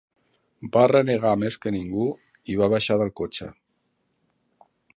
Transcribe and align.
Va 0.77 0.85
renegar 0.91 1.33
més 1.41 1.57
que 1.65 1.73
ningú 1.75 2.07
i 2.53 2.57
va 2.63 2.71
baixar 2.75 2.99
del 3.03 3.13
cotxe 3.21 3.51